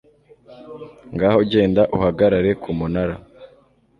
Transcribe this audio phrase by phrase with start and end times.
[1.13, 3.15] ngaho genda uhagarare ku munara